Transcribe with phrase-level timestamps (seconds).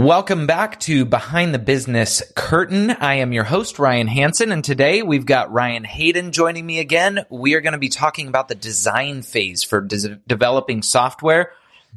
[0.00, 2.90] Welcome back to Behind the Business Curtain.
[2.90, 7.26] I am your host, Ryan Hanson, and today we've got Ryan Hayden joining me again.
[7.28, 11.52] We are going to be talking about the design phase for des- developing software.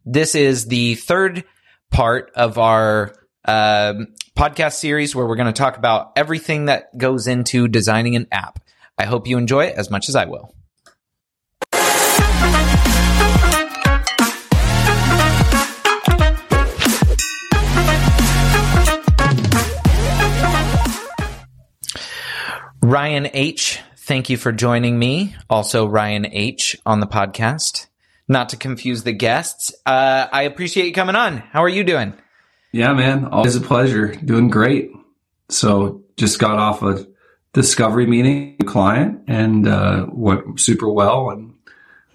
[0.05, 1.45] This is the third
[1.91, 3.93] part of our uh,
[4.35, 8.59] podcast series where we're going to talk about everything that goes into designing an app.
[8.97, 10.53] I hope you enjoy it as much as I will.
[22.83, 25.37] Ryan H., thank you for joining me.
[25.49, 26.77] Also, Ryan H.
[26.85, 27.87] on the podcast.
[28.27, 29.73] Not to confuse the guests.
[29.85, 31.37] Uh, I appreciate you coming on.
[31.37, 32.13] How are you doing?
[32.73, 33.23] Yeah, man.
[33.23, 34.13] Always a pleasure.
[34.13, 34.91] Doing great.
[35.47, 37.07] So just got off a
[37.53, 41.29] discovery meeting client and uh, went super well.
[41.29, 41.53] And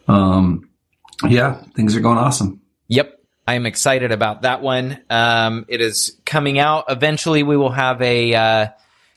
[0.07, 0.69] um,
[1.27, 2.61] yeah, things are going awesome.
[2.89, 3.19] Yep.
[3.47, 5.01] I am excited about that one.
[5.09, 6.85] Um, it is coming out.
[6.91, 8.35] Eventually, we will have a.
[8.35, 8.67] Uh,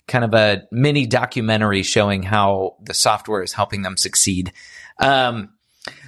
[0.07, 4.51] kind of a mini documentary showing how the software is helping them succeed.
[4.99, 5.49] Um,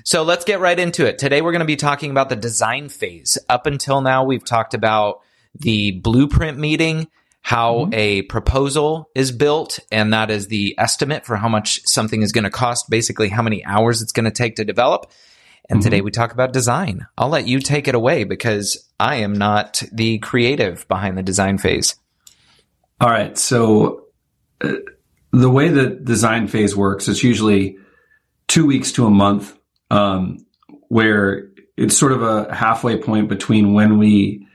[0.03, 1.17] so let's get right into it.
[1.17, 3.37] Today we're going to be talking about the design phase.
[3.49, 5.21] Up until now, we've talked about
[5.55, 7.07] the blueprint meeting,
[7.41, 7.93] how mm-hmm.
[7.93, 12.43] a proposal is built, and that is the estimate for how much something is going
[12.43, 15.11] to cost, basically how many hours it's going to take to develop.
[15.69, 15.85] And mm-hmm.
[15.85, 17.07] today we talk about design.
[17.17, 21.57] I'll let you take it away because I am not the creative behind the design
[21.57, 21.95] phase.
[23.03, 23.37] All right.
[23.37, 24.05] So
[24.61, 24.75] uh,
[25.31, 27.77] the way the design phase works, it's usually
[28.47, 29.57] two weeks to a month,
[29.91, 30.45] um,
[30.87, 34.47] where it's sort of a halfway point between when we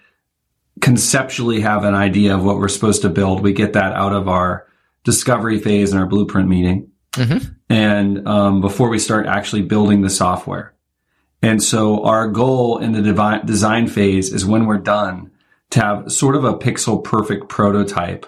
[0.80, 3.42] conceptually have an idea of what we're supposed to build.
[3.42, 4.66] We get that out of our
[5.04, 6.90] discovery phase and our blueprint meeting.
[7.12, 7.52] Mm-hmm.
[7.68, 10.72] And um, before we start actually building the software.
[11.42, 15.32] And so our goal in the devi- design phase is when we're done
[15.70, 18.24] to have sort of a pixel perfect prototype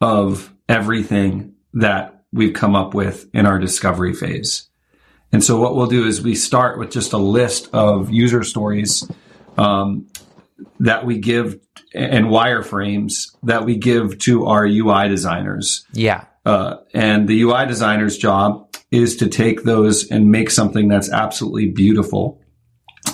[0.00, 4.68] of everything that we've come up with in our discovery phase.
[5.32, 9.08] And so what we'll do is we start with just a list of user stories
[9.56, 10.08] um,
[10.80, 11.60] that we give
[11.94, 15.84] and wireframes that we give to our UI designers.
[15.92, 16.24] Yeah.
[16.44, 21.68] Uh, and the UI designer's job is to take those and make something that's absolutely
[21.68, 22.40] beautiful.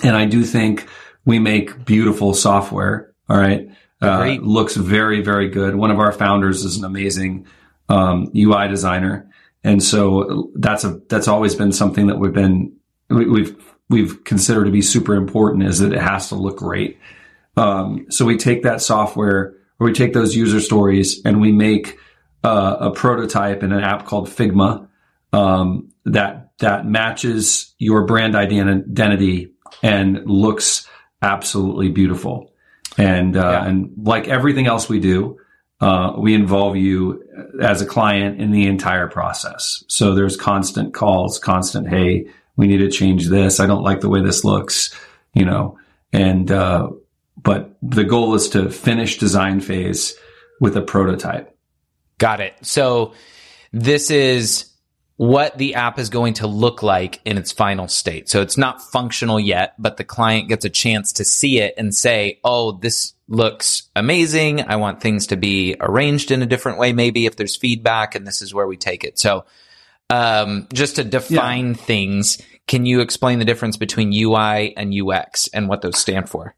[0.03, 0.87] And I do think
[1.25, 3.13] we make beautiful software.
[3.29, 3.67] All right.
[4.01, 5.75] Uh, looks very, very good.
[5.75, 7.47] One of our founders is an amazing
[7.89, 9.29] um, UI designer,
[9.63, 12.73] and so that's a that's always been something that we've been
[13.09, 16.99] we, we've we've considered to be super important is that it has to look great.
[17.55, 21.97] Um, so we take that software or we take those user stories and we make
[22.43, 24.87] uh, a prototype in an app called Figma
[25.33, 29.53] um, that that matches your brand identity
[29.83, 30.87] and looks
[31.21, 32.53] absolutely beautiful.
[32.97, 33.65] And, uh, yeah.
[33.65, 35.39] and like everything else we do,
[35.79, 37.23] uh, we involve you
[37.61, 39.83] as a client in the entire process.
[39.87, 43.59] So there's constant calls, constant, Hey, we need to change this.
[43.59, 44.93] I don't like the way this looks,
[45.33, 45.77] you know,
[46.11, 46.89] and, uh,
[47.37, 50.15] but the goal is to finish design phase
[50.59, 51.55] with a prototype.
[52.17, 52.55] Got it.
[52.63, 53.13] So
[53.71, 54.71] this is
[55.17, 58.29] what the app is going to look like in its final state.
[58.29, 61.93] So it's not functional yet, but the client gets a chance to see it and
[61.93, 64.61] say, Oh, this looks amazing.
[64.61, 68.25] I want things to be arranged in a different way, maybe if there's feedback and
[68.25, 69.17] this is where we take it.
[69.19, 69.45] So,
[70.09, 71.73] um, just to define yeah.
[71.73, 72.37] things,
[72.67, 76.55] can you explain the difference between UI and UX and what those stand for?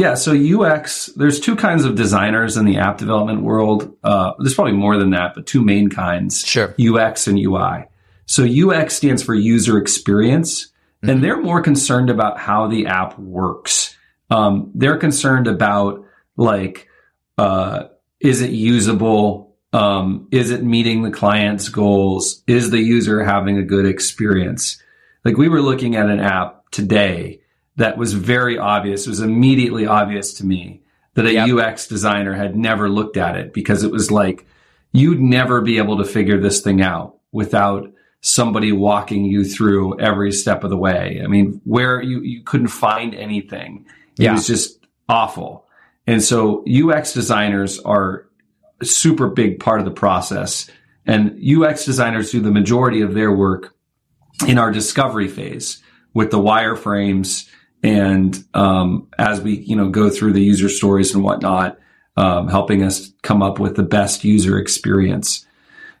[0.00, 3.94] Yeah, so UX, there's two kinds of designers in the app development world.
[4.02, 6.40] Uh, there's probably more than that, but two main kinds.
[6.40, 6.74] Sure.
[6.80, 7.84] UX and UI.
[8.24, 11.10] So UX stands for user experience, mm-hmm.
[11.10, 13.94] and they're more concerned about how the app works.
[14.30, 16.02] Um, they're concerned about
[16.38, 16.88] like,
[17.36, 17.88] uh,
[18.20, 19.54] is it usable?
[19.74, 22.42] Um, is it meeting the client's goals?
[22.46, 24.82] Is the user having a good experience?
[25.26, 27.39] Like we were looking at an app today
[27.80, 29.06] that was very obvious.
[29.06, 30.82] It was immediately obvious to me
[31.14, 31.48] that a yep.
[31.48, 34.46] UX designer had never looked at it because it was like,
[34.92, 37.90] you'd never be able to figure this thing out without
[38.20, 41.22] somebody walking you through every step of the way.
[41.24, 43.86] I mean, where you, you couldn't find anything.
[44.18, 44.32] It yeah.
[44.34, 44.78] was just
[45.08, 45.64] awful.
[46.06, 48.26] And so UX designers are
[48.82, 50.70] a super big part of the process.
[51.06, 53.74] And UX designers do the majority of their work
[54.46, 55.82] in our discovery phase
[56.12, 57.48] with the wireframes
[57.82, 61.78] and um, as we you know go through the user stories and whatnot,
[62.16, 65.46] um, helping us come up with the best user experience.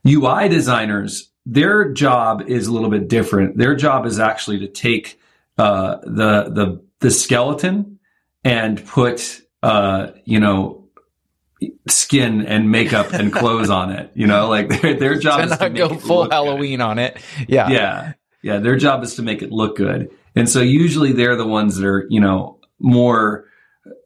[0.06, 3.56] UI designers, their job is a little bit different.
[3.58, 5.18] Their job is actually to take
[5.58, 7.98] uh, the the the skeleton
[8.44, 10.88] and put uh, you know
[11.88, 14.10] skin and makeup and clothes on it.
[14.14, 16.84] You know, like their their job to is to go full Halloween good.
[16.84, 17.18] on it.
[17.48, 18.12] Yeah, yeah,
[18.42, 18.58] yeah.
[18.58, 21.86] Their job is to make it look good, and so usually they're the ones that
[21.86, 23.46] are you know more.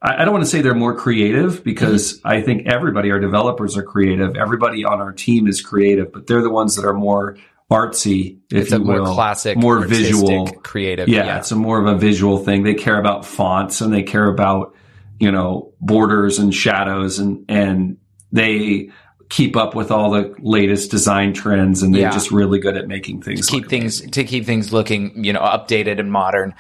[0.01, 2.29] I don't want to say they're more creative because mm-hmm.
[2.29, 4.37] I think everybody, our developers are creative.
[4.37, 7.37] Everybody on our team is creative, but they're the ones that are more
[7.71, 11.09] artsy, if it's you will, more classic, more visual, creative.
[11.09, 12.63] Yeah, yeah, it's a more of a visual thing.
[12.63, 14.75] They care about fonts and they care about
[15.19, 17.97] you know borders and shadows and and
[18.33, 18.91] they
[19.29, 22.11] keep up with all the latest design trends and they're yeah.
[22.11, 24.11] just really good at making things to keep things amazing.
[24.11, 26.55] to keep things looking you know updated and modern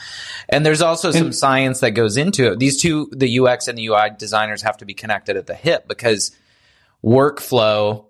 [0.48, 3.78] and there's also and, some science that goes into it these two the ux and
[3.78, 6.34] the ui designers have to be connected at the hip because
[7.04, 8.06] workflow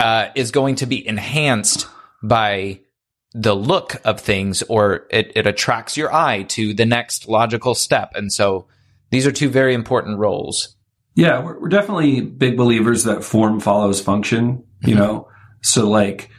[0.00, 1.88] uh, is going to be enhanced
[2.22, 2.78] by
[3.32, 8.12] the look of things or it, it attracts your eye to the next logical step
[8.14, 8.66] and so
[9.10, 10.76] these are two very important roles
[11.18, 14.98] yeah, we're, we're definitely big believers that form follows function, you mm-hmm.
[14.98, 15.28] know?
[15.62, 16.30] So like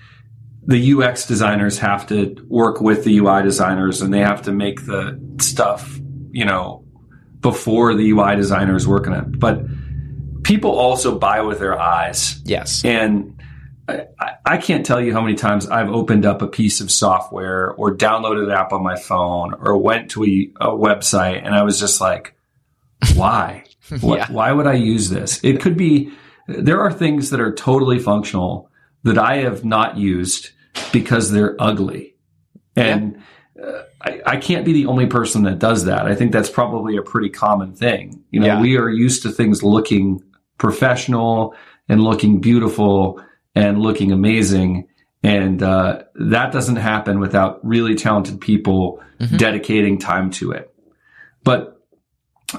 [0.65, 4.85] the UX designers have to work with the UI designers and they have to make
[4.85, 5.99] the stuff,
[6.31, 6.85] you know,
[7.41, 9.37] before the UI designers work on it.
[9.37, 9.63] But
[10.43, 12.41] people also buy with their eyes.
[12.45, 12.85] Yes.
[12.85, 13.37] And
[13.89, 14.05] I,
[14.45, 17.93] I, can't tell you how many times I've opened up a piece of software or
[17.93, 21.81] downloaded an app on my phone or went to a, a website and I was
[21.81, 22.33] just like,
[23.15, 23.65] why?
[24.01, 24.31] What, yeah.
[24.31, 25.39] Why would I use this?
[25.43, 26.11] It could be,
[26.47, 28.69] there are things that are totally functional
[29.03, 30.51] that I have not used
[30.91, 32.15] because they're ugly.
[32.75, 33.21] And
[33.55, 33.65] yeah.
[33.65, 36.05] uh, I, I, can't be the only person that does that.
[36.05, 38.23] I think that's probably a pretty common thing.
[38.31, 38.61] You know, yeah.
[38.61, 40.21] we are used to things looking
[40.57, 41.55] professional
[41.87, 43.21] and looking beautiful
[43.55, 44.87] and looking amazing.
[45.23, 49.37] And uh, that doesn't happen without really talented people mm-hmm.
[49.37, 50.73] dedicating time to it.
[51.43, 51.78] But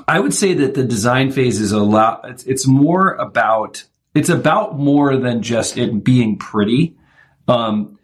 [0.07, 3.85] I would say that the design phase is a lot, it's, it's more about,
[4.15, 6.97] it's about more than just it being pretty.
[7.49, 7.99] Um,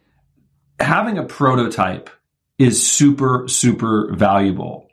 [0.80, 2.10] having a prototype
[2.58, 4.88] is super, super valuable.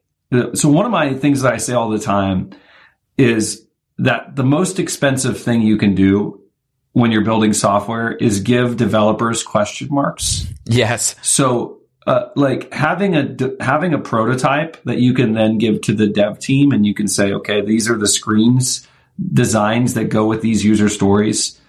[0.54, 2.52] So one of my things that I say all the time
[3.18, 3.68] is
[4.00, 6.42] that the most expensive thing you can do
[6.94, 10.48] when you're building software is give developers question marks.
[10.66, 11.16] Yes.
[11.22, 16.08] So uh, like having a having a prototype that you can then give to the
[16.08, 18.88] dev team and you can say okay these are the screens
[19.34, 21.60] designs that go with these user stories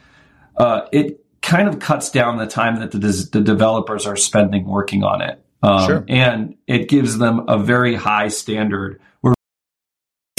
[0.56, 5.04] uh, it kind of cuts down the time that the, the developers are spending working
[5.04, 6.04] on it um, sure.
[6.08, 9.00] and it gives them a very high standard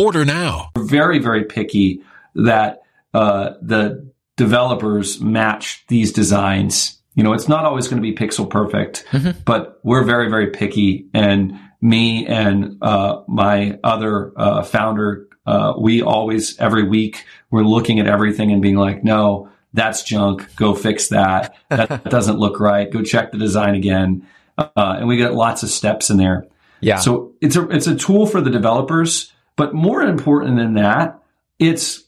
[0.00, 0.70] Order now.
[0.74, 2.02] We're very, very picky
[2.34, 6.98] that uh, the developers match these designs.
[7.14, 9.38] You know, it's not always going to be pixel perfect, mm-hmm.
[9.44, 11.06] but we're very, very picky.
[11.12, 18.00] And me and uh, my other uh, founder, uh, we always, every week, we're looking
[18.00, 20.56] at everything and being like, no, that's junk.
[20.56, 21.54] Go fix that.
[21.68, 22.90] That doesn't look right.
[22.90, 24.26] Go check the design again.
[24.56, 26.46] Uh, and we get lots of steps in there.
[26.80, 27.00] Yeah.
[27.00, 31.22] So it's a, it's a tool for the developers but more important than that,
[31.58, 32.04] it's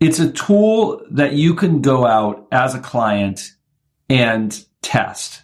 [0.00, 3.52] it's a tool that you can go out as a client
[4.08, 5.42] and test.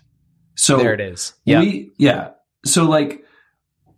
[0.54, 1.32] So there it is.
[1.44, 1.60] Yeah.
[1.60, 2.30] We, yeah.
[2.64, 3.24] So like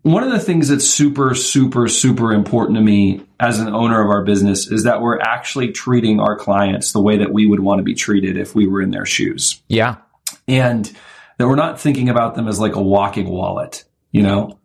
[0.02, 4.10] one of the things that's super, super, super important to me as an owner of
[4.10, 7.78] our business is that we're actually treating our clients the way that we would want
[7.78, 9.62] to be treated if we were in their shoes.
[9.68, 9.96] Yeah.
[10.46, 10.84] And
[11.38, 14.58] that we're not thinking about them as like a walking wallet, you know?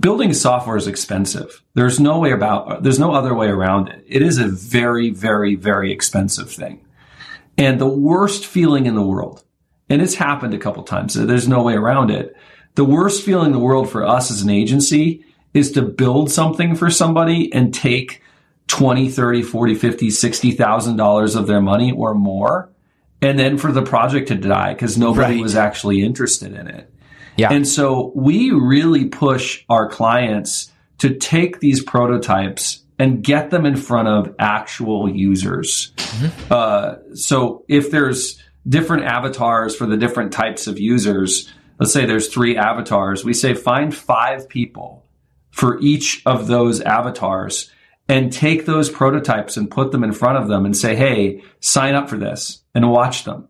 [0.00, 1.62] Building software is expensive.
[1.74, 4.04] There's no way about, there's no other way around it.
[4.06, 6.84] It is a very, very, very expensive thing.
[7.58, 9.44] And the worst feeling in the world,
[9.90, 12.36] and it's happened a couple times, so there's no way around it.
[12.76, 16.76] The worst feeling in the world for us as an agency is to build something
[16.76, 18.22] for somebody and take
[18.68, 22.70] 20, 30, 40, 50, 60,000 dollars of their money or more
[23.20, 25.42] and then for the project to die because nobody Right.
[25.42, 26.92] was actually interested in it.
[27.36, 27.52] Yeah.
[27.52, 33.76] And so we really push our clients to take these prototypes and get them in
[33.76, 35.92] front of actual users.
[36.50, 42.28] Uh, so if there's different avatars for the different types of users, let's say there's
[42.28, 45.04] three avatars, we say find five people
[45.50, 47.70] for each of those avatars
[48.08, 51.94] and take those prototypes and put them in front of them and say, hey, sign
[51.94, 53.48] up for this and watch them.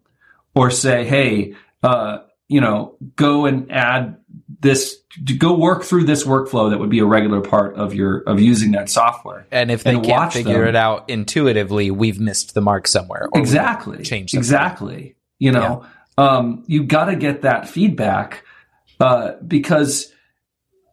[0.54, 4.16] Or say, hey, uh, you know, go and add
[4.60, 4.96] this,
[5.38, 8.72] go work through this workflow that would be a regular part of your, of using
[8.72, 9.46] that software.
[9.50, 10.68] And if they And can't watch figure them.
[10.68, 13.28] it out intuitively, we've missed the mark somewhere.
[13.32, 15.84] or exactly Change exactly you know
[16.18, 18.44] um, you got to get that feedback
[19.00, 20.12] uh, because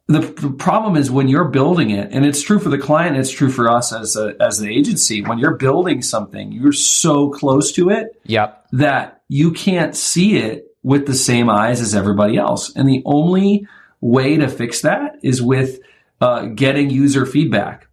[0.08, 3.30] the, the problem is when you're building it and it's true for the client it's
[3.30, 7.70] true for us as a, as an agency when you're building something you're so close
[7.72, 8.66] to it Yep.
[8.72, 12.74] that you can't see it with the same eyes as everybody else.
[12.74, 13.66] And the only
[14.00, 15.80] way to fix that is with
[16.20, 17.86] uh, getting user feedback.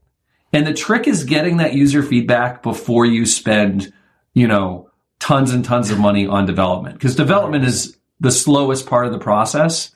[0.53, 3.94] And the trick is getting that user feedback before you spend,
[4.34, 4.89] you know,
[5.20, 9.20] tons and tons of money on development because development is the slowest part of the
[9.20, 9.91] process.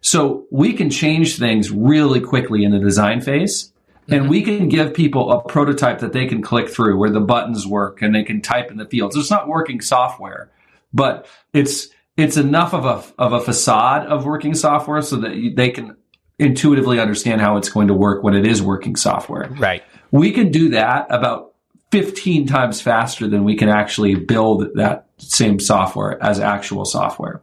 [0.00, 3.72] So we can change things really quickly in the design phase.
[4.08, 7.66] And we can give people a prototype that they can click through where the buttons
[7.66, 9.16] work and they can type in the fields.
[9.16, 10.48] It's not working software,
[10.92, 15.54] but it's it's enough of a of a facade of working software so that you,
[15.54, 15.96] they can
[16.38, 19.48] intuitively understand how it's going to work when it is working software.
[19.58, 19.82] Right.
[20.10, 21.54] We can do that about
[21.92, 27.42] 15 times faster than we can actually build that same software as actual software.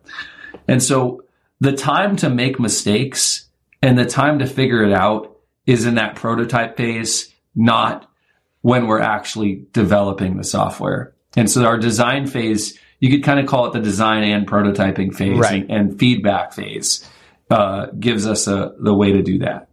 [0.67, 1.23] And so
[1.59, 3.49] the time to make mistakes
[3.81, 8.09] and the time to figure it out is in that prototype phase, not
[8.61, 11.13] when we're actually developing the software.
[11.35, 15.13] And so our design phase, you could kind of call it the design and prototyping
[15.13, 15.63] phase Right.
[15.63, 17.05] and, and feedback phase,
[17.51, 19.67] uh, gives us a, the way to do that.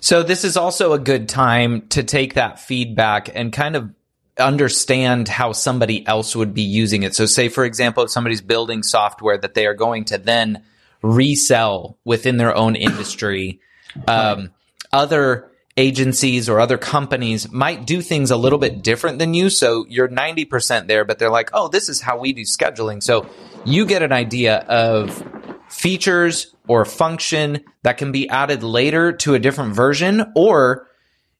[0.00, 3.94] So this is also a good time to take that feedback and kind of
[4.40, 7.14] understand how somebody else would be using it.
[7.14, 10.64] So say, for example, if somebody's building software that they are going to then
[11.00, 13.60] resell within their own industry,
[14.08, 14.50] um,
[14.92, 15.47] other
[15.78, 19.48] agencies or other companies might do things a little bit different than you.
[19.48, 23.00] So you're 90% there, but they're like, oh, this is how we do scheduling.
[23.00, 23.30] So
[23.64, 25.24] you get an idea of
[25.70, 30.88] features or function that can be added later to a different version, or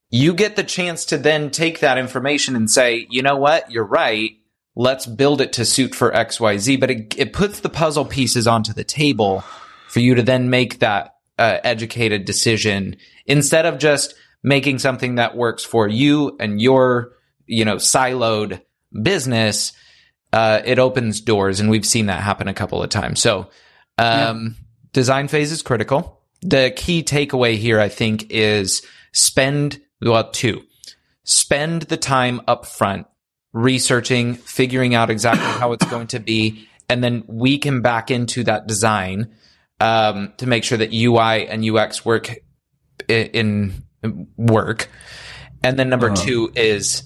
[0.08, 3.84] you get the chance to then take that information and say, you know what, you're
[3.84, 4.30] right.
[4.76, 6.78] Let's build it to suit for XYZ.
[6.78, 9.42] But it, it puts the puzzle pieces onto the table
[9.88, 15.36] for you to then make that uh, educated decision instead of just making something that
[15.36, 17.12] works for you and your,
[17.46, 18.60] you know, siloed
[19.02, 19.72] business.
[20.32, 23.20] Uh, it opens doors, and we've seen that happen a couple of times.
[23.20, 23.48] So,
[23.96, 24.56] um,
[24.92, 26.22] design phase is critical.
[26.42, 30.62] The key takeaway here, I think, is spend well two.
[31.24, 33.06] Spend the time up front
[33.52, 38.44] researching, figuring out exactly how it's going to be, and then we can back into
[38.44, 39.34] that design
[39.80, 42.36] um, to make sure that UI and UX work
[43.08, 43.82] in
[44.36, 44.88] work.
[45.62, 46.24] And then number uh-huh.
[46.24, 47.02] two is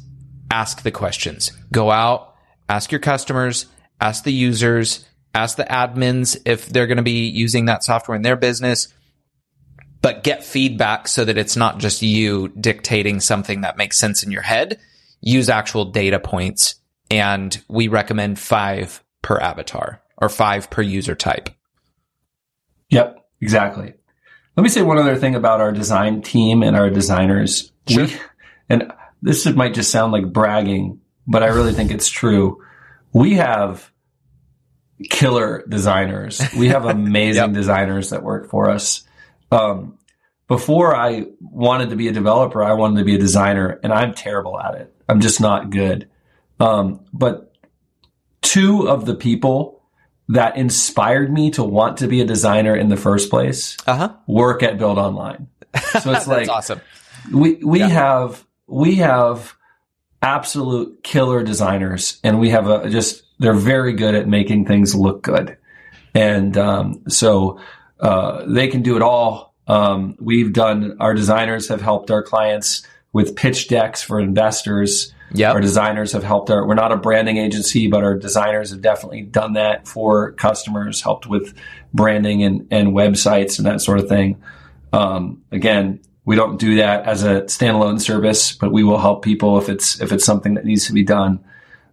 [0.51, 1.53] ask the questions.
[1.71, 2.35] Go out,
[2.69, 3.67] ask your customers,
[4.01, 8.23] ask the users, ask the admins if they're going to be using that software in
[8.23, 8.89] their business,
[10.03, 14.31] but get feedback so that it's not just you dictating something that makes sense in
[14.31, 14.79] your head.
[15.21, 16.75] Use actual data points.
[17.11, 21.51] And we recommend five per avatar or five per user type.
[22.91, 23.95] Yep, exactly.
[24.57, 27.73] Let me say one other thing about our design team and our designers.
[27.89, 28.07] Sure.
[28.07, 28.15] We,
[28.69, 28.93] and
[29.23, 32.63] this might just sound like bragging, but I really think it's true.
[33.13, 33.91] We have
[35.11, 36.41] killer designers.
[36.57, 37.53] We have amazing Yep.
[37.53, 39.05] designers that work for us.
[39.51, 39.99] Um,
[40.49, 44.13] before I wanted to be a developer, I wanted to be a designer, and I'm
[44.13, 44.95] terrible at it.
[45.09, 46.09] I'm just not good.
[46.61, 47.55] Um, but
[48.43, 49.82] two of the people
[50.29, 54.13] that inspired me to want to be a designer in the first place Uh huh.
[54.27, 55.49] work at Build Online.
[56.01, 56.81] So it's like awesome.
[57.33, 57.89] we we Yeah.
[57.89, 59.55] have we have
[60.23, 65.23] absolute killer designers, and we have a just they're very good at making things look
[65.23, 65.57] good,
[66.15, 67.59] and um, so
[68.01, 69.55] uh, they can do it all.
[69.67, 75.13] Um, we've done our designers have helped our clients with pitch decks for investors.
[75.35, 75.55] Yep.
[75.55, 79.23] Our designers have helped our, we're not a branding agency, but our designers have definitely
[79.23, 81.55] done that for customers, helped with
[81.95, 84.43] branding and, and websites and that sort of thing.
[84.93, 89.59] Um, again, we don't do that as a standalone service, but we will help people
[89.59, 91.41] if it's, if it's something that needs to be done.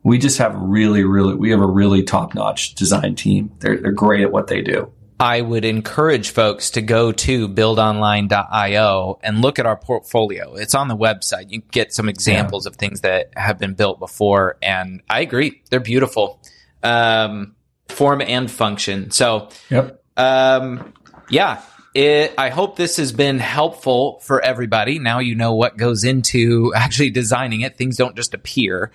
[0.04, 3.52] We just have really, really, we have a really top notch design team.
[3.60, 4.92] They're, they're great at what they do.
[5.20, 10.56] I would encourage folks to go to buildonline.io and look at our portfolio.
[10.56, 11.52] It's on the website.
[11.52, 14.58] You get some examples of things that have been built before.
[14.62, 15.62] And I agree.
[15.70, 16.42] They're beautiful.
[16.84, 17.56] Um,
[17.90, 19.12] form and function.
[19.12, 20.02] So, Yep.
[20.16, 20.94] um,
[21.30, 21.62] yeah,
[21.94, 25.00] it, I hope this has been helpful for everybody.
[25.00, 27.78] Now you know what goes into actually designing it.
[27.78, 28.92] Things don't just appear.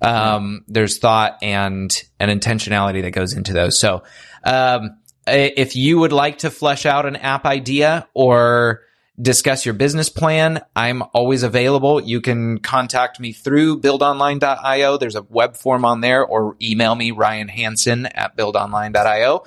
[0.00, 1.90] Um, there's thought and
[2.20, 3.78] an intentionality that goes into those.
[3.78, 4.04] So,
[4.44, 8.82] um, if you would like to flesh out an app idea or
[9.20, 12.00] discuss your business plan, I'm always available.
[12.00, 14.98] You can contact me through buildonline.io.
[14.98, 19.44] There's a web form on there or email me Ryan Hansen at buildonline.io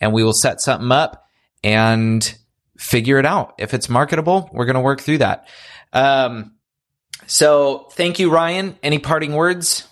[0.00, 1.28] and we will set something up
[1.62, 2.36] and
[2.76, 3.54] figure it out.
[3.58, 5.46] If it's marketable, we're going to work through that.
[5.92, 6.56] Um,
[7.26, 8.76] so thank you, Ryan.
[8.82, 9.86] Any parting words?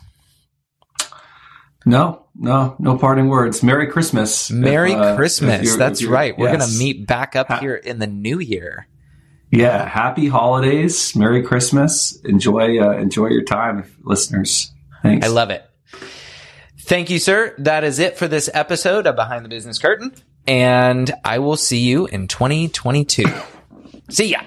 [1.90, 3.62] No, no, no parting words.
[3.62, 4.50] Merry Christmas.
[4.50, 5.76] Merry If, uh, Christmas.
[5.76, 6.36] That's right.
[6.38, 8.86] We're going to meet back up Ha- here in the new year.
[9.50, 12.16] Yeah, happy holidays, Merry Christmas.
[12.24, 14.72] Enjoy uh, enjoy your time, listeners.
[15.02, 15.26] Thanks.
[15.26, 15.64] I love it.
[16.78, 17.54] Thank you, sir.
[17.58, 20.12] That is it for this episode of Behind the Business Curtain.
[20.46, 23.24] And I will see you in 2022.
[24.10, 24.40] See ya.